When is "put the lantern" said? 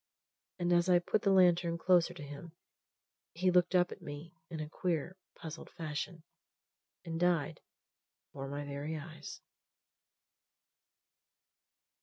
0.97-1.77